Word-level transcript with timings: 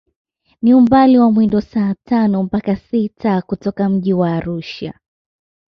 Ni 0.61 0.73
umbali 0.73 1.19
wa 1.19 1.31
mwendo 1.31 1.55
wa 1.57 1.61
saa 1.61 1.93
tano 2.03 2.43
mpaka 2.43 2.75
sita 2.75 3.41
kutoka 3.41 3.89
mji 3.89 4.13
wa 4.13 4.31
Arusha 4.33 4.93